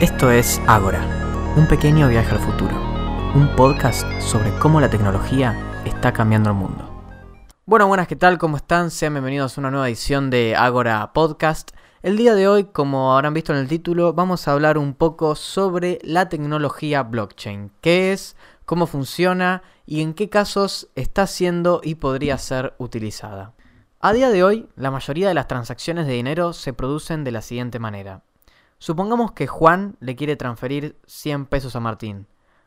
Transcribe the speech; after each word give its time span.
Esto 0.00 0.30
es 0.30 0.60
Ágora, 0.66 1.54
un 1.56 1.66
pequeño 1.66 2.06
viaje 2.08 2.30
al 2.34 2.40
futuro, 2.40 2.76
un 3.34 3.48
podcast 3.56 4.06
sobre 4.20 4.52
cómo 4.58 4.78
la 4.78 4.90
tecnología 4.90 5.82
está 5.86 6.12
cambiando 6.12 6.50
el 6.50 6.56
mundo. 6.56 6.86
Bueno, 7.64 7.86
buenas, 7.86 8.06
¿qué 8.06 8.14
tal? 8.14 8.36
¿Cómo 8.36 8.58
están? 8.58 8.90
Sean 8.90 9.14
bienvenidos 9.14 9.56
a 9.56 9.60
una 9.62 9.70
nueva 9.70 9.88
edición 9.88 10.28
de 10.28 10.54
Ágora 10.54 11.14
Podcast. 11.14 11.70
El 12.02 12.18
día 12.18 12.34
de 12.34 12.46
hoy, 12.46 12.64
como 12.64 13.14
habrán 13.14 13.32
visto 13.32 13.54
en 13.54 13.58
el 13.58 13.68
título, 13.68 14.12
vamos 14.12 14.46
a 14.46 14.52
hablar 14.52 14.76
un 14.76 14.92
poco 14.92 15.34
sobre 15.34 15.98
la 16.02 16.28
tecnología 16.28 17.02
blockchain. 17.02 17.72
¿Qué 17.80 18.12
es? 18.12 18.36
¿Cómo 18.66 18.86
funciona? 18.86 19.62
¿Y 19.86 20.02
en 20.02 20.12
qué 20.12 20.28
casos 20.28 20.90
está 20.94 21.26
siendo 21.26 21.80
y 21.82 21.94
podría 21.94 22.36
ser 22.36 22.74
utilizada? 22.76 23.54
A 24.00 24.12
día 24.12 24.28
de 24.28 24.44
hoy, 24.44 24.68
la 24.76 24.90
mayoría 24.90 25.28
de 25.28 25.34
las 25.34 25.48
transacciones 25.48 26.06
de 26.06 26.12
dinero 26.12 26.52
se 26.52 26.74
producen 26.74 27.24
de 27.24 27.32
la 27.32 27.40
siguiente 27.40 27.78
manera. 27.78 28.20
Supongamos 28.78 29.32
que 29.32 29.46
Juan 29.46 29.96
le 30.00 30.16
quiere 30.16 30.36
transferir 30.36 30.98
100 31.06 31.46
pesos 31.46 31.76
a 31.76 31.80
Martín, 31.80 32.26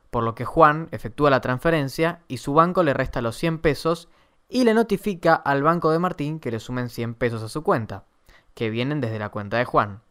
por 0.09 0.23
lo 0.23 0.33
que 0.33 0.43
Juan 0.43 0.87
efectúa 0.91 1.29
la 1.29 1.41
transferencia 1.41 2.21
y 2.27 2.37
su 2.37 2.53
banco 2.53 2.81
le 2.81 2.93
resta 2.93 3.21
los 3.21 3.35
100 3.37 3.59
pesos 3.59 4.09
y 4.49 4.63
le 4.63 4.73
notifica 4.73 5.35
al 5.35 5.61
banco 5.61 5.91
de 5.91 5.99
Martín 5.99 6.39
que 6.39 6.49
le 6.49 6.59
sumen 6.59 6.89
100 6.89 7.13
pesos 7.13 7.43
a 7.43 7.49
su 7.49 7.61
cuenta, 7.61 8.05
que 8.55 8.71
vienen 8.71 9.01
desde 9.01 9.19
la 9.19 9.29
cuenta 9.29 9.57
de 9.57 9.65
Juan. 9.65 10.01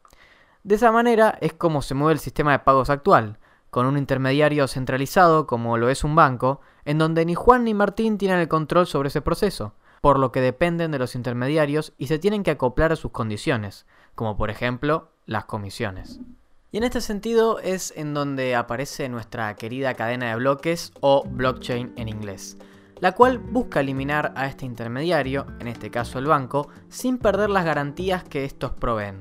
De 0.63 0.77
esa 0.77 0.93
manera 0.93 1.37
es 1.41 1.53
como 1.53 1.83
se 1.83 1.95
mueve 1.95 2.13
el 2.13 2.21
sistema 2.21 2.53
de 2.53 2.61
pagos 2.61 2.91
actual, 2.91 3.39
con 3.71 3.85
un 3.85 3.99
intermediario 3.99 4.69
centralizado 4.69 5.49
como 5.49 5.77
lo 5.79 5.89
es 5.89 6.05
un 6.05 6.15
banco, 6.15 6.61
en 6.85 6.99
donde 6.99 7.25
ni 7.25 7.35
Juan 7.35 7.65
ni 7.65 7.75
Martín 7.75 8.19
tienen 8.19 8.39
el 8.39 8.49
control 8.49 8.87
sobre 8.87 9.09
ese 9.09 9.21
proceso, 9.21 9.75
por 10.01 10.21
lo 10.21 10.31
que 10.31 10.41
dependen 10.41 10.93
de 10.93 10.99
los 11.01 11.17
intermediarios 11.17 11.93
y 11.99 12.07
se 12.07 12.21
tienen 12.21 12.45
que 12.45 12.53
acoplar 12.53 12.93
a 12.93 12.97
sus 12.97 13.11
condiciones, 13.11 13.85
como 14.15 14.37
por 14.37 14.51
ejemplo 14.51 15.11
las 15.29 15.45
comisiones. 15.45 16.19
Y 16.73 16.79
en 16.79 16.85
este 16.85 17.01
sentido 17.01 17.61
es 17.61 17.93
en 17.97 18.13
donde 18.15 18.57
aparece 18.57 19.09
nuestra 19.09 19.55
querida 19.55 19.95
cadena 19.95 20.31
de 20.31 20.37
bloques 20.37 20.93
o 21.01 21.23
blockchain 21.25 21.93
en 21.97 22.09
inglés, 22.09 22.59
la 23.01 23.13
cual 23.13 23.39
busca 23.39 23.81
eliminar 23.81 24.33
a 24.37 24.47
este 24.47 24.67
intermediario, 24.67 25.47
en 25.61 25.69
este 25.69 25.91
caso 25.91 26.19
el 26.19 26.27
banco, 26.27 26.69
sin 26.89 27.19
perder 27.19 27.51
las 27.51 27.65
garantías 27.65 28.25
que 28.25 28.45
estos 28.45 28.73
proveen. 28.73 29.21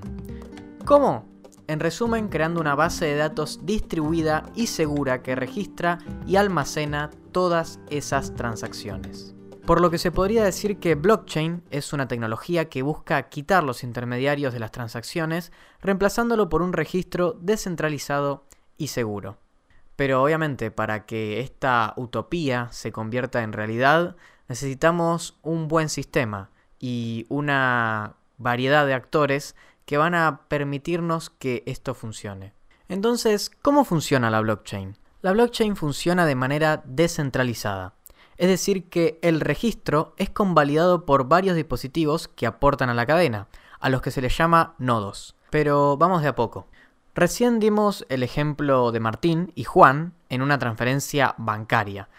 ¿Cómo? 0.85 1.25
En 1.67 1.81
resumen, 1.81 2.29
creando 2.29 2.61
una 2.61 2.75
base 2.75 3.05
de 3.05 3.15
datos 3.15 3.65
distribuida 3.65 4.43
y 4.55 4.67
segura 4.67 5.21
que 5.21 5.35
registra 5.35 5.99
y 6.25 6.37
almacena 6.37 7.09
todas 7.33 7.79
esas 7.89 8.33
transacciones. 8.35 9.36
Por 9.67 9.81
lo 9.81 9.91
que 9.91 9.97
se 9.97 10.13
podría 10.13 10.45
decir 10.45 10.79
que 10.79 10.95
blockchain 10.95 11.61
es 11.71 11.91
una 11.91 12.07
tecnología 12.07 12.69
que 12.69 12.83
busca 12.83 13.27
quitar 13.27 13.65
los 13.65 13.83
intermediarios 13.83 14.53
de 14.53 14.61
las 14.61 14.71
transacciones, 14.71 15.51
reemplazándolo 15.81 16.47
por 16.47 16.61
un 16.61 16.71
registro 16.71 17.37
descentralizado 17.41 18.45
y 18.77 18.87
seguro. 18.87 19.39
Pero 19.97 20.23
obviamente 20.23 20.71
para 20.71 21.05
que 21.05 21.41
esta 21.41 21.93
utopía 21.97 22.69
se 22.71 22.93
convierta 22.93 23.43
en 23.43 23.51
realidad, 23.51 24.15
necesitamos 24.47 25.37
un 25.41 25.67
buen 25.67 25.89
sistema 25.89 26.49
y 26.79 27.25
una 27.27 28.15
variedad 28.37 28.85
de 28.85 28.93
actores 28.93 29.53
que 29.83 29.97
van 29.97 30.15
a 30.15 30.43
permitirnos 30.47 31.29
que 31.29 31.63
esto 31.65 31.93
funcione. 31.93 32.53
Entonces, 32.87 33.51
¿cómo 33.61 33.83
funciona 33.83 34.29
la 34.29 34.39
blockchain? 34.39 34.97
La 35.21 35.33
blockchain 35.33 35.75
funciona 35.75 36.25
de 36.25 36.35
manera 36.35 36.81
descentralizada 36.85 37.96
es 38.37 38.47
decir, 38.47 38.89
que 38.89 39.19
el 39.21 39.41
registro 39.41 40.13
es 40.17 40.29
convalidado 40.29 41.05
por 41.05 41.27
varios 41.27 41.55
dispositivos 41.55 42.27
que 42.27 42.47
aportan 42.47 42.89
a 42.89 42.93
la 42.93 43.05
cadena, 43.05 43.47
a 43.79 43.89
los 43.89 44.01
que 44.01 44.11
se 44.11 44.21
les 44.21 44.37
llama 44.37 44.75
nodos. 44.77 45.35
Pero 45.49 45.97
vamos 45.97 46.21
de 46.21 46.27
a 46.27 46.35
poco. 46.35 46.67
Recién 47.15 47.59
dimos 47.59 48.05
el 48.09 48.21
ejemplo 48.21 48.91
de 48.91 48.99
Martín 48.99 49.51
y 49.55 49.63
Juan 49.63 50.13
en 50.29 50.41
una 50.41 50.59
transferencia 50.59 51.33
bancaria, 51.37 52.09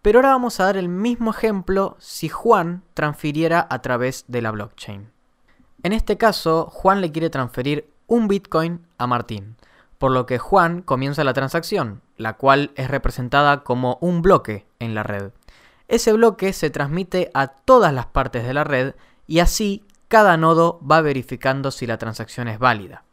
pero 0.00 0.18
ahora 0.18 0.30
vamos 0.30 0.60
a 0.60 0.64
dar 0.64 0.76
el 0.76 0.88
mismo 0.88 1.30
ejemplo 1.30 1.96
si 1.98 2.28
Juan 2.28 2.82
transfiriera 2.92 3.66
a 3.68 3.80
través 3.80 4.24
de 4.28 4.42
la 4.42 4.50
blockchain. 4.50 5.10
En 5.82 5.92
este 5.92 6.18
caso, 6.18 6.66
Juan 6.70 7.00
le 7.00 7.10
quiere 7.10 7.30
transferir 7.30 7.90
un 8.06 8.28
Bitcoin 8.28 8.86
a 8.98 9.06
Martín, 9.06 9.56
por 9.98 10.12
lo 10.12 10.26
que 10.26 10.38
Juan 10.38 10.82
comienza 10.82 11.24
la 11.24 11.32
transacción, 11.32 12.02
la 12.16 12.34
cual 12.34 12.70
es 12.76 12.90
representada 12.90 13.64
como 13.64 13.98
un 14.00 14.22
bloque 14.22 14.66
en 14.78 14.94
la 14.94 15.02
red. 15.02 15.32
Ese 15.88 16.12
bloque 16.12 16.52
se 16.52 16.70
transmite 16.70 17.30
a 17.34 17.48
todas 17.48 17.92
las 17.92 18.06
partes 18.06 18.44
de 18.46 18.54
la 18.54 18.64
red 18.64 18.94
y 19.26 19.40
así 19.40 19.84
cada 20.08 20.36
nodo 20.36 20.80
va 20.80 21.00
verificando 21.00 21.70
si 21.70 21.86
la 21.86 21.98
transacción 21.98 22.48
es 22.48 22.58
válida. 22.58 23.04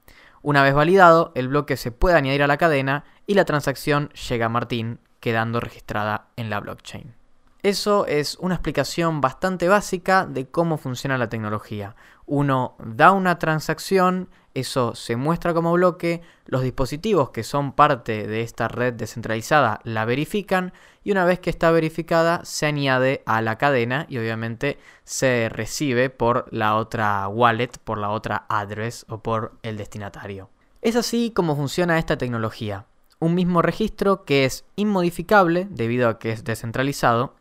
Una 0.42 0.64
vez 0.64 0.74
validado, 0.74 1.32
el 1.36 1.50
bloque 1.50 1.78
se 1.78 1.92
puede 1.92 2.16
añadir 2.16 2.44
a 2.44 2.48
la 2.48 2.58
cadena 2.58 3.04
y 3.28 3.36
la 3.36 3.46
transacción 3.46 4.09
llega 4.30 4.48
a 4.48 4.50
Martín, 4.50 5.00
quedando 5.20 5.59
registrada 5.59 6.30
en 6.36 6.50
la 6.50 6.59
blockchain. 6.59 7.21
Eso 7.64 8.08
es 8.08 8.38
una 8.40 8.56
explicación 8.56 9.22
bastante 9.22 9.68
básica 9.68 10.26
de 10.26 10.48
cómo 10.48 10.78
funciona 10.78 11.20
la 11.20 11.30
tecnología. 11.30 11.96
Uno 12.26 12.76
da 12.84 13.12
una 13.12 13.38
transacción, 13.38 14.30
eso 14.56 14.96
se 14.96 15.16
muestra 15.16 15.54
como 15.54 15.72
bloque, 15.74 16.22
los 16.48 16.64
dispositivos 16.64 17.30
que 17.30 17.44
son 17.44 17.74
parte 17.74 18.26
de 18.26 18.42
esta 18.42 18.68
red 18.68 18.94
descentralizada 18.94 19.80
la 19.84 20.06
verifican 20.06 20.74
y 21.04 21.12
una 21.12 21.24
vez 21.24 21.40
que 21.40 21.52
está 21.52 21.70
verificada 21.70 22.44
se 22.46 22.66
añade 22.66 23.22
a 23.28 23.44
la 23.44 23.60
cadena 23.60 24.08
y 24.10 24.18
obviamente 24.18 24.80
se 25.04 25.48
recibe 25.48 26.10
por 26.10 26.48
la 26.52 26.76
otra 26.78 27.28
wallet, 27.28 27.78
por 27.84 28.00
la 28.00 28.10
otra 28.10 28.48
address 28.50 29.06
o 29.08 29.20
por 29.20 29.60
el 29.62 29.78
destinatario. 29.78 30.50
Es 30.82 30.96
así 30.96 31.30
como 31.30 31.56
funciona 31.56 32.00
esta 32.00 32.18
tecnología 32.18 32.88
un 33.22 33.36
mismo 33.36 33.62
registro 33.62 34.26
que 34.26 34.44
es 34.44 34.66
inmodificable 34.76 35.68
debido 35.70 36.09
a 36.09 36.20
que 36.20 36.32
es 36.32 36.44
descentralizado 36.44 37.36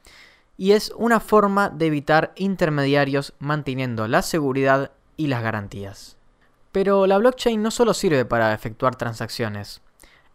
y 0.57 0.73
es 0.73 0.93
una 0.95 1.21
forma 1.21 1.71
de 1.71 1.87
evitar 1.87 2.33
intermediarios 2.37 3.33
manteniendo 3.39 4.07
la 4.07 4.21
seguridad 4.21 4.93
y 5.17 5.29
las 5.29 5.43
garantías. 5.43 6.19
Pero 6.71 7.07
la 7.07 7.17
blockchain 7.17 7.63
no 7.63 7.71
solo 7.71 7.95
sirve 7.95 8.27
para 8.27 8.53
efectuar 8.53 8.95
transacciones. 8.95 9.81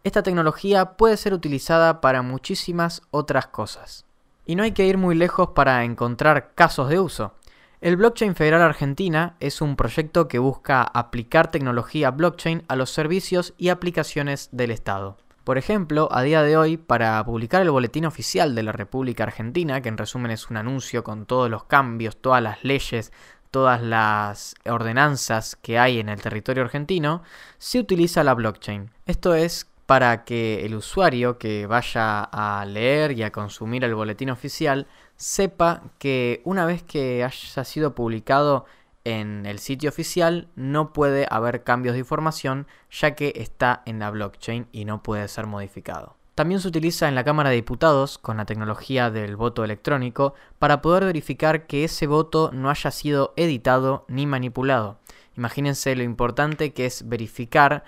Esta 0.02 0.24
tecnología 0.24 0.96
puede 0.96 1.16
ser 1.16 1.32
utilizada 1.32 2.00
para 2.00 2.22
muchísimas 2.22 3.02
otras 3.12 3.46
cosas. 3.46 4.04
Y 4.44 4.56
no 4.56 4.64
hay 4.64 4.72
que 4.72 4.86
ir 4.86 4.98
muy 4.98 5.14
lejos 5.14 5.50
para 5.50 5.84
encontrar 5.84 6.54
casos 6.54 6.88
de 6.88 6.98
uso. 6.98 7.34
El 7.80 7.96
Blockchain 7.96 8.34
Federal 8.34 8.62
Argentina 8.62 9.36
es 9.38 9.60
un 9.60 9.76
proyecto 9.76 10.26
que 10.26 10.40
busca 10.40 10.82
aplicar 10.82 11.52
tecnología 11.52 12.10
blockchain 12.10 12.64
a 12.66 12.74
los 12.74 12.90
servicios 12.90 13.54
y 13.58 13.68
aplicaciones 13.68 14.48
del 14.50 14.72
Estado. 14.72 15.18
Por 15.46 15.58
ejemplo, 15.58 16.08
a 16.10 16.22
día 16.22 16.42
de 16.42 16.56
hoy, 16.56 16.76
para 16.76 17.24
publicar 17.24 17.62
el 17.62 17.70
boletín 17.70 18.04
oficial 18.04 18.56
de 18.56 18.64
la 18.64 18.72
República 18.72 19.22
Argentina, 19.22 19.80
que 19.80 19.88
en 19.88 19.96
resumen 19.96 20.32
es 20.32 20.50
un 20.50 20.56
anuncio 20.56 21.04
con 21.04 21.24
todos 21.24 21.48
los 21.48 21.62
cambios, 21.62 22.16
todas 22.16 22.42
las 22.42 22.64
leyes, 22.64 23.12
todas 23.52 23.80
las 23.80 24.56
ordenanzas 24.68 25.54
que 25.54 25.78
hay 25.78 26.00
en 26.00 26.08
el 26.08 26.20
territorio 26.20 26.64
argentino, 26.64 27.22
se 27.58 27.78
utiliza 27.78 28.24
la 28.24 28.34
blockchain. 28.34 28.90
Esto 29.06 29.36
es 29.36 29.70
para 29.86 30.24
que 30.24 30.66
el 30.66 30.74
usuario 30.74 31.38
que 31.38 31.68
vaya 31.68 32.24
a 32.24 32.64
leer 32.64 33.12
y 33.12 33.22
a 33.22 33.30
consumir 33.30 33.84
el 33.84 33.94
boletín 33.94 34.30
oficial 34.30 34.88
sepa 35.14 35.84
que 36.00 36.40
una 36.42 36.66
vez 36.66 36.82
que 36.82 37.22
haya 37.22 37.62
sido 37.62 37.94
publicado 37.94 38.66
en 39.06 39.46
el 39.46 39.60
sitio 39.60 39.88
oficial 39.88 40.48
no 40.56 40.92
puede 40.92 41.28
haber 41.30 41.62
cambios 41.62 41.92
de 41.92 42.00
información 42.00 42.66
ya 42.90 43.14
que 43.14 43.32
está 43.36 43.82
en 43.86 44.00
la 44.00 44.10
blockchain 44.10 44.66
y 44.72 44.84
no 44.84 45.00
puede 45.04 45.28
ser 45.28 45.46
modificado. 45.46 46.16
También 46.34 46.60
se 46.60 46.66
utiliza 46.66 47.08
en 47.08 47.14
la 47.14 47.22
Cámara 47.22 47.50
de 47.50 47.56
Diputados 47.56 48.18
con 48.18 48.36
la 48.36 48.46
tecnología 48.46 49.12
del 49.12 49.36
voto 49.36 49.62
electrónico 49.62 50.34
para 50.58 50.82
poder 50.82 51.04
verificar 51.04 51.68
que 51.68 51.84
ese 51.84 52.08
voto 52.08 52.50
no 52.52 52.68
haya 52.68 52.90
sido 52.90 53.32
editado 53.36 54.04
ni 54.08 54.26
manipulado. 54.26 54.98
Imagínense 55.36 55.94
lo 55.94 56.02
importante 56.02 56.72
que 56.72 56.86
es 56.86 57.08
verificar 57.08 57.84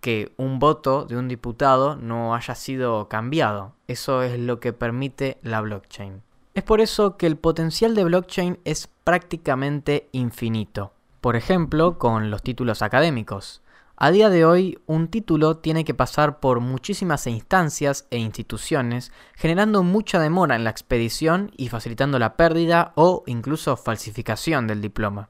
que 0.00 0.32
un 0.36 0.60
voto 0.60 1.04
de 1.04 1.16
un 1.16 1.26
diputado 1.26 1.96
no 1.96 2.36
haya 2.36 2.54
sido 2.54 3.08
cambiado. 3.08 3.74
Eso 3.88 4.22
es 4.22 4.38
lo 4.38 4.60
que 4.60 4.72
permite 4.72 5.38
la 5.42 5.60
blockchain. 5.60 6.22
Es 6.52 6.64
por 6.64 6.80
eso 6.80 7.16
que 7.16 7.28
el 7.28 7.36
potencial 7.36 7.94
de 7.94 8.02
blockchain 8.02 8.58
es 8.64 8.88
prácticamente 9.04 10.08
infinito. 10.10 10.92
Por 11.20 11.36
ejemplo, 11.36 11.96
con 11.96 12.30
los 12.30 12.42
títulos 12.42 12.82
académicos. 12.82 13.62
A 13.96 14.10
día 14.10 14.30
de 14.30 14.44
hoy, 14.44 14.78
un 14.86 15.08
título 15.08 15.58
tiene 15.58 15.84
que 15.84 15.94
pasar 15.94 16.40
por 16.40 16.60
muchísimas 16.60 17.26
instancias 17.26 18.06
e 18.10 18.16
instituciones, 18.16 19.12
generando 19.36 19.82
mucha 19.84 20.18
demora 20.18 20.56
en 20.56 20.64
la 20.64 20.70
expedición 20.70 21.52
y 21.56 21.68
facilitando 21.68 22.18
la 22.18 22.34
pérdida 22.36 22.92
o 22.96 23.22
incluso 23.26 23.76
falsificación 23.76 24.66
del 24.66 24.80
diploma. 24.80 25.28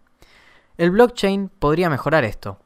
El 0.78 0.92
blockchain 0.92 1.50
podría 1.50 1.90
mejorar 1.90 2.24
esto, 2.24 2.60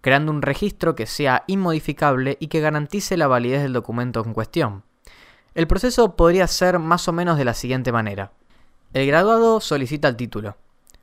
creando 0.00 0.32
un 0.32 0.42
registro 0.42 0.96
que 0.96 1.06
sea 1.06 1.44
inmodificable 1.46 2.36
y 2.40 2.48
que 2.48 2.60
garantice 2.60 3.16
la 3.16 3.28
validez 3.28 3.62
del 3.62 3.74
documento 3.74 4.24
en 4.24 4.32
cuestión. 4.32 4.82
El 5.54 5.66
proceso 5.66 6.16
podría 6.16 6.46
ser 6.46 6.78
más 6.78 7.08
o 7.08 7.12
menos 7.12 7.36
de 7.36 7.44
la 7.44 7.52
siguiente 7.52 7.92
manera. 7.92 8.32
El 8.94 9.06
graduado 9.06 9.60
solicita 9.60 10.08
el 10.08 10.16
título, 10.16 10.56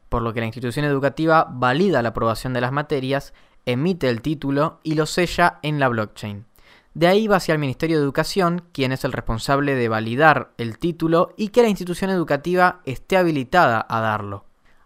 por 0.09 0.23
lo 0.23 0.33
que 0.33 0.39
la 0.39 0.47
institución 0.47 0.85
educativa 0.85 1.47
valida 1.51 2.01
la 2.01 2.09
aprobación 2.09 2.53
de 2.53 2.61
las 2.61 2.71
materias, 2.71 3.33
emite 3.65 4.09
el 4.09 4.23
título 4.23 4.79
y 4.81 4.95
lo 4.95 5.05
sella 5.05 5.59
en 5.61 5.79
la 5.79 5.87
blockchain. 5.87 6.45
De 6.95 7.05
ahí 7.05 7.27
va 7.27 7.37
hacia 7.37 7.53
el 7.53 7.59
Ministerio 7.59 7.97
de 7.97 8.03
Educación, 8.03 8.63
quien 8.73 8.91
es 8.91 9.03
el 9.03 9.11
responsable 9.11 9.75
de 9.75 9.87
validar 9.87 10.51
el 10.57 10.79
título 10.79 11.33
y 11.37 11.49
que 11.49 11.61
la 11.61 11.69
institución 11.69 12.09
educativa 12.09 12.81
esté 12.85 13.17
habilitada 13.17 13.85
a 13.87 14.01
darlo. 14.01 14.45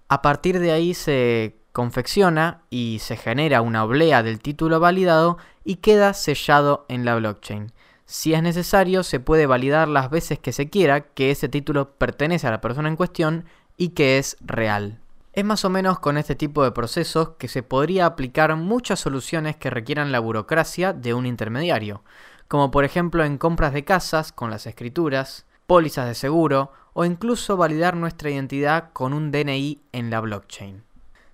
A 0.09 0.21
partir 0.21 0.59
de 0.59 0.73
ahí 0.73 0.93
se 0.93 1.55
confecciona 1.71 2.63
y 2.69 2.99
se 2.99 3.15
genera 3.15 3.61
una 3.61 3.85
oblea 3.85 4.21
del 4.21 4.39
título 4.39 4.81
validado 4.81 5.37
y 5.63 5.77
queda 5.77 6.13
sellado 6.13 6.85
en 6.89 7.05
la 7.05 7.15
blockchain. 7.15 7.71
Si 8.15 8.35
es 8.35 8.43
necesario, 8.43 9.01
se 9.01 9.19
puede 9.19 9.47
validar 9.47 9.87
las 9.87 10.11
veces 10.11 10.37
que 10.37 10.51
se 10.53 10.69
quiera 10.69 11.01
que 11.01 11.31
ese 11.31 11.49
título 11.49 11.95
pertenece 11.95 12.45
a 12.45 12.51
la 12.51 12.61
persona 12.61 12.87
en 12.87 12.95
cuestión 12.95 13.45
y 13.75 13.89
que 13.89 14.19
es 14.19 14.37
real. 14.39 14.99
Es 15.33 15.43
más 15.43 15.65
o 15.65 15.71
menos 15.71 15.97
con 15.97 16.19
este 16.19 16.35
tipo 16.35 16.63
de 16.63 16.71
procesos 16.71 17.29
que 17.39 17.47
se 17.47 17.63
podría 17.63 18.05
aplicar 18.05 18.55
muchas 18.55 18.99
soluciones 18.99 19.55
que 19.55 19.71
requieran 19.71 20.11
la 20.11 20.19
burocracia 20.19 20.93
de 20.93 21.15
un 21.15 21.25
intermediario, 21.25 22.03
como 22.47 22.69
por 22.69 22.85
ejemplo 22.85 23.25
en 23.25 23.39
compras 23.39 23.73
de 23.73 23.83
casas 23.83 24.31
con 24.31 24.51
las 24.51 24.67
escrituras, 24.67 25.47
pólizas 25.65 26.05
de 26.05 26.13
seguro 26.13 26.71
o 26.93 27.05
incluso 27.05 27.57
validar 27.57 27.95
nuestra 27.97 28.29
identidad 28.29 28.91
con 28.93 29.13
un 29.13 29.31
DNI 29.31 29.81
en 29.91 30.11
la 30.11 30.19
blockchain. 30.19 30.83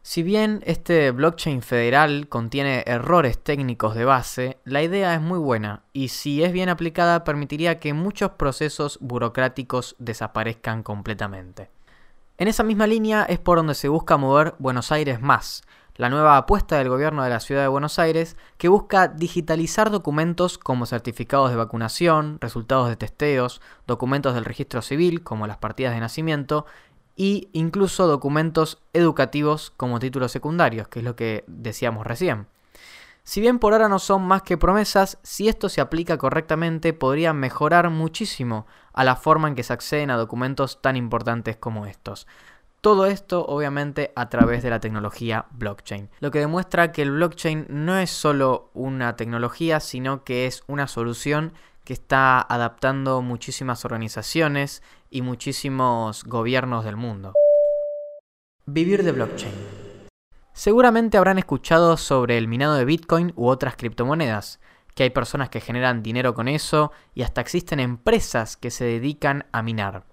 Si 0.02 0.24
bien 0.24 0.62
este 0.66 1.12
blockchain 1.12 1.62
federal 1.62 2.30
contiene 2.30 2.84
errores 2.88 3.38
técnicos 3.38 3.96
de 3.96 4.06
base, 4.06 4.58
la 4.64 4.82
idea 4.82 5.14
es 5.14 5.22
muy 5.22 5.38
buena 5.38 5.84
y 5.92 6.08
si 6.08 6.42
es 6.42 6.54
bien 6.54 6.70
aplicada 6.70 7.26
permitiría 7.26 7.80
que 7.80 7.94
muchos 7.94 8.32
procesos 8.32 8.98
burocráticos 9.02 9.96
desaparezcan 10.00 10.84
completamente. 10.84 11.70
En 12.38 12.48
esa 12.48 12.64
misma 12.64 12.88
línea 12.88 13.24
es 13.24 13.40
por 13.40 13.58
donde 13.58 13.76
se 13.76 13.90
busca 13.90 14.16
mover 14.16 14.56
Buenos 14.58 14.94
Aires 14.94 15.20
más, 15.20 15.64
la 16.00 16.10
nueva 16.10 16.38
apuesta 16.38 16.78
del 16.78 16.88
gobierno 16.88 17.26
de 17.26 17.30
la 17.30 17.42
ciudad 17.42 17.64
de 17.64 17.68
Buenos 17.68 18.00
Aires 18.00 18.38
que 18.58 18.70
busca 18.70 19.10
digitalizar 19.10 19.92
documentos 19.92 20.58
como 20.58 20.86
certificados 20.86 21.50
de 21.50 21.58
vacunación, 21.58 22.38
resultados 22.40 22.88
de 22.88 22.96
testeos, 22.96 23.60
documentos 23.86 24.34
del 24.34 24.46
registro 24.46 24.82
civil 24.82 25.24
como 25.24 25.46
las 25.46 25.58
partidas 25.58 25.94
de 25.94 26.00
nacimiento 26.00 26.66
e 27.20 27.50
incluso 27.52 28.08
documentos 28.08 28.82
educativos 28.94 29.72
como 29.76 30.00
títulos 30.00 30.32
secundarios, 30.32 30.88
que 30.88 31.00
es 31.00 31.06
lo 31.06 31.18
que 31.18 31.44
decíamos 31.48 32.08
recién. 32.08 32.48
Si 33.24 33.42
bien 33.42 33.60
por 33.60 33.74
ahora 33.74 33.90
no 33.90 34.00
son 34.00 34.24
más 34.24 34.42
que 34.42 34.58
promesas, 34.58 35.20
si 35.22 35.50
esto 35.50 35.70
se 35.70 35.82
aplica 35.82 36.18
correctamente 36.18 36.94
podría 36.94 37.34
mejorar 37.34 37.90
muchísimo 37.90 38.66
a 38.94 39.04
la 39.04 39.18
forma 39.18 39.50
en 39.50 39.56
que 39.56 39.64
se 39.64 39.74
acceden 39.74 40.10
a 40.10 40.18
documentos 40.18 40.82
tan 40.82 40.96
importantes 40.96 41.58
como 41.58 41.86
estos. 41.86 42.26
Todo 42.82 43.06
esto 43.06 43.46
obviamente 43.46 44.14
a 44.16 44.30
través 44.30 44.64
de 44.64 44.70
la 44.70 44.80
tecnología 44.80 45.46
blockchain, 45.52 46.10
lo 46.22 46.32
que 46.32 46.40
demuestra 46.40 46.94
que 46.94 47.02
el 47.02 47.12
blockchain 47.12 47.66
no 47.68 47.98
es 47.98 48.10
solo 48.10 48.72
una 48.74 49.18
tecnología, 49.18 49.82
sino 49.82 50.24
que 50.24 50.46
es 50.48 50.64
una 50.68 50.88
solución 50.88 51.52
que 51.90 51.94
está 51.94 52.40
adaptando 52.40 53.24
muchísimas 53.24 53.84
organizaciones 53.84 54.84
y 55.10 55.24
muchísimos 55.24 56.24
gobiernos 56.24 56.86
del 56.86 56.98
mundo. 56.98 57.34
Vivir 58.68 59.02
de 59.02 59.12
blockchain. 59.12 59.52
Seguramente 60.54 61.18
habrán 61.18 61.40
escuchado 61.40 61.98
sobre 61.98 62.38
el 62.38 62.48
minado 62.48 62.76
de 62.76 62.86
Bitcoin 62.86 63.34
u 63.36 63.48
otras 63.48 63.76
criptomonedas, 63.76 64.60
que 64.94 65.02
hay 65.02 65.10
personas 65.10 65.50
que 65.50 65.62
generan 65.62 66.04
dinero 66.04 66.36
con 66.36 66.48
eso 66.48 66.92
y 67.16 67.24
hasta 67.24 67.42
existen 67.42 67.80
empresas 67.80 68.56
que 68.56 68.70
se 68.70 68.86
dedican 68.86 69.48
a 69.52 69.64
minar. 69.64 70.06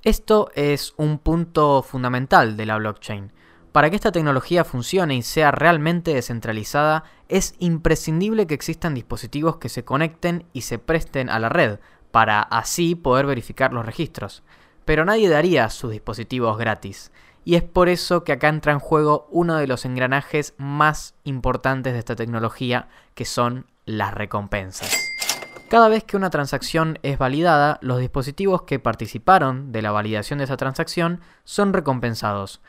Esto 0.00 0.50
es 0.54 0.94
un 0.96 1.18
punto 1.18 1.82
fundamental 1.82 2.56
de 2.56 2.64
la 2.64 2.78
blockchain. 2.78 3.30
Para 3.72 3.88
que 3.88 3.96
esta 3.96 4.12
tecnología 4.12 4.64
funcione 4.64 5.14
y 5.14 5.22
sea 5.22 5.52
realmente 5.52 6.12
descentralizada, 6.12 7.04
es 7.28 7.54
imprescindible 7.58 8.46
que 8.46 8.54
existan 8.54 8.94
dispositivos 8.94 9.58
que 9.58 9.68
se 9.68 9.84
conecten 9.84 10.44
y 10.52 10.62
se 10.62 10.78
presten 10.78 11.30
a 11.30 11.38
la 11.38 11.48
red, 11.48 11.78
para 12.10 12.40
así 12.40 12.96
poder 12.96 13.26
verificar 13.26 13.72
los 13.72 13.86
registros. 13.86 14.42
Pero 14.84 15.04
nadie 15.04 15.28
daría 15.28 15.70
sus 15.70 15.92
dispositivos 15.92 16.58
gratis 16.58 17.12
y 17.44 17.54
es 17.54 17.62
por 17.62 17.88
eso 17.88 18.24
que 18.24 18.32
acá 18.32 18.48
entra 18.48 18.72
en 18.72 18.78
juego 18.78 19.26
uno 19.30 19.56
de 19.56 19.66
los 19.66 19.84
engranajes 19.84 20.54
más 20.58 21.14
importantes 21.24 21.92
de 21.92 21.98
esta 21.98 22.16
tecnología, 22.16 22.88
que 23.14 23.24
son 23.24 23.66
las 23.86 24.14
recompensas. 24.14 24.94
Cada 25.68 25.88
vez 25.88 26.04
que 26.04 26.16
una 26.16 26.30
transacción 26.30 26.98
es 27.02 27.16
validada, 27.16 27.78
los 27.80 28.00
dispositivos 28.00 28.62
que 28.62 28.78
participaron 28.78 29.72
de 29.72 29.82
la 29.82 29.92
validación 29.92 30.38
de 30.38 30.44
esa 30.44 30.56
transacción 30.56 31.20
son 31.44 31.72
recompensados, 31.72 32.60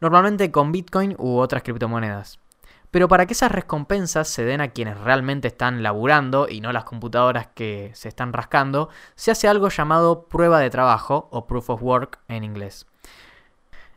normalmente 0.00 0.50
con 0.50 0.72
Bitcoin 0.72 1.14
u 1.18 1.38
otras 1.38 1.62
criptomonedas. 1.62 2.38
Pero 2.90 3.08
para 3.08 3.26
que 3.26 3.34
esas 3.34 3.52
recompensas 3.52 4.28
se 4.28 4.44
den 4.44 4.60
a 4.60 4.68
quienes 4.68 4.98
realmente 4.98 5.48
están 5.48 5.82
laburando 5.82 6.48
y 6.48 6.60
no 6.60 6.72
las 6.72 6.84
computadoras 6.84 7.48
que 7.48 7.90
se 7.94 8.08
están 8.08 8.32
rascando, 8.32 8.88
se 9.14 9.30
hace 9.30 9.46
algo 9.46 9.68
llamado 9.68 10.24
prueba 10.24 10.58
de 10.58 10.70
trabajo 10.70 11.28
o 11.30 11.46
proof 11.46 11.68
of 11.70 11.82
work 11.82 12.18
en 12.28 12.44
inglés. 12.44 12.86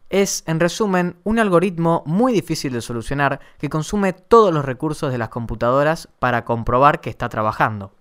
Es, 0.09 0.43
en 0.45 0.59
resumen, 0.59 1.15
un 1.23 1.39
algoritmo 1.39 2.03
muy 2.05 2.33
difícil 2.33 2.73
de 2.73 2.81
solucionar 2.81 3.39
que 3.57 3.69
consume 3.69 4.11
todos 4.11 4.53
los 4.53 4.65
recursos 4.65 5.09
de 5.09 5.17
las 5.17 5.29
computadoras 5.29 6.09
para 6.19 6.43
comprobar 6.43 6.99
que 6.99 7.09
está 7.09 7.29
trabajando. 7.29 7.93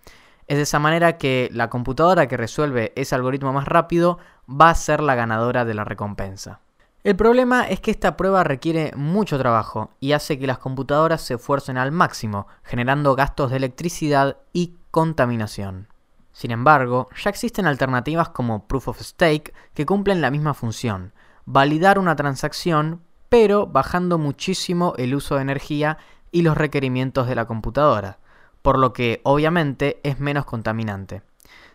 Es 0.49 0.57
de 0.57 0.65
esa 0.65 0.81
manera 0.81 1.19
que 1.19 1.49
la 1.53 1.71
computadora 1.71 2.27
que 2.27 2.37
resuelve 2.37 2.93
ese 2.97 3.15
algoritmo 3.15 3.53
más 3.53 3.69
rápido 3.69 4.19
va 4.51 4.71
a 4.71 4.75
ser 4.75 5.01
la 5.01 5.15
ganadora 5.15 5.65
de 5.65 5.75
la 5.75 5.85
recompensa. 5.85 6.59
El 7.03 7.17
problema 7.17 7.67
es 7.67 7.81
que 7.81 7.91
esta 7.91 8.15
prueba 8.19 8.45
requiere 8.45 8.93
mucho 8.95 9.39
trabajo 9.39 9.91
y 10.01 10.13
hace 10.13 10.39
que 10.39 10.47
las 10.47 10.59
computadoras 10.59 11.23
se 11.23 11.35
esfuercen 11.35 11.79
al 11.79 11.93
máximo, 11.93 12.47
generando 12.63 13.17
gastos 13.17 13.51
de 13.51 13.57
electricidad 13.57 14.37
y 14.53 14.75
contaminación. 14.91 15.89
Sin 16.33 16.51
embargo, 16.51 17.09
ya 17.23 17.31
existen 17.31 17.67
alternativas 17.67 18.29
como 18.29 18.67
Proof 18.67 18.89
of 18.89 19.01
Stake 19.01 19.55
que 19.73 19.87
cumplen 19.87 20.21
la 20.21 20.31
misma 20.31 20.53
función, 20.53 21.15
validar 21.47 21.99
una 21.99 22.17
transacción, 22.17 23.01
pero 23.31 23.67
bajando 23.67 24.19
muchísimo 24.19 24.93
el 24.99 25.15
uso 25.15 25.37
de 25.37 25.43
energía 25.43 25.97
y 26.31 26.43
los 26.43 26.57
requerimientos 26.57 27.27
de 27.27 27.35
la 27.35 27.47
computadora, 27.47 28.19
por 28.61 28.79
lo 28.79 28.93
que 28.93 29.23
obviamente 29.25 30.01
es 30.03 30.21
menos 30.21 30.45
contaminante. 30.45 31.23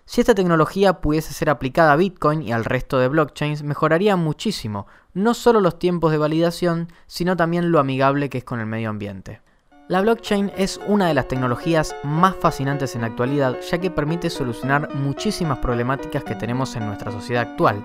Si 0.07 0.21
esta 0.21 0.35
tecnología 0.35 1.01
pudiese 1.01 1.33
ser 1.33 1.49
aplicada 1.49 1.91
a 1.91 1.95
Bitcoin 1.95 2.43
y 2.43 2.51
al 2.51 2.63
resto 2.63 2.99
de 2.99 3.07
blockchains, 3.07 3.63
mejoraría 3.63 4.15
muchísimo, 4.15 4.85
no 5.13 5.33
solo 5.33 5.61
los 5.61 5.79
tiempos 5.79 6.11
de 6.11 6.19
validación, 6.19 6.89
sino 7.07 7.35
también 7.35 7.71
lo 7.71 7.79
amigable 7.79 8.29
que 8.29 8.37
es 8.37 8.43
con 8.43 8.59
el 8.59 8.67
medio 8.67 8.91
ambiente. 8.91 9.41
La 9.87 10.01
blockchain 10.01 10.51
es 10.57 10.79
una 10.87 11.07
de 11.07 11.15
las 11.15 11.27
tecnologías 11.27 11.95
más 12.03 12.35
fascinantes 12.35 12.93
en 12.93 13.01
la 13.01 13.07
actualidad, 13.07 13.57
ya 13.69 13.79
que 13.79 13.89
permite 13.89 14.29
solucionar 14.29 14.93
muchísimas 14.93 15.57
problemáticas 15.57 16.23
que 16.23 16.35
tenemos 16.35 16.75
en 16.75 16.85
nuestra 16.85 17.11
sociedad 17.11 17.49
actual, 17.49 17.83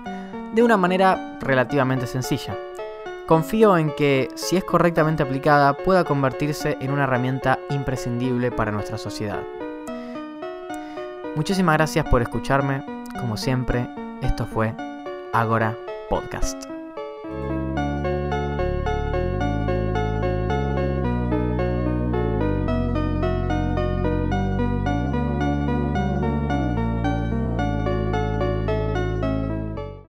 de 0.53 0.61
una 0.61 0.77
manera 0.77 1.39
relativamente 1.41 2.05
sencilla. 2.05 2.55
Confío 3.25 3.77
en 3.77 3.95
que, 3.95 4.29
si 4.35 4.57
es 4.57 4.63
correctamente 4.63 5.23
aplicada, 5.23 5.75
pueda 5.75 6.03
convertirse 6.03 6.77
en 6.81 6.91
una 6.91 7.05
herramienta 7.05 7.57
imprescindible 7.71 8.51
para 8.51 8.71
nuestra 8.71 8.99
sociedad. 8.99 9.41
Muchísimas 11.35 11.75
gracias 11.77 12.05
por 12.09 12.21
escucharme. 12.21 12.83
Como 13.19 13.37
siempre, 13.37 13.87
esto 14.21 14.45
fue 14.45 14.73
Agora 15.33 15.77
Podcast. 16.09 16.70